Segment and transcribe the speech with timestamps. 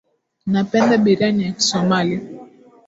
[0.45, 2.15] Napenda biriyani ya kisomali